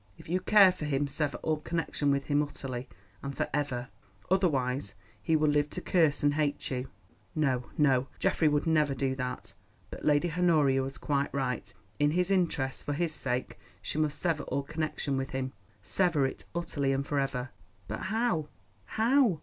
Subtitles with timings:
[0.17, 2.89] "If you care for him sever all connection with him utterly,
[3.21, 3.89] and for ever.
[4.31, 6.89] Otherwise, he will live to curse and hate you."
[7.35, 8.07] No, no!
[8.17, 9.53] Geoffrey would never do that.
[9.91, 14.41] But Lady Honoria was quite right; in his interest, for his sake, she must sever
[14.45, 17.51] all connection with him—sever it utterly and for ever.
[17.87, 19.39] But how—how?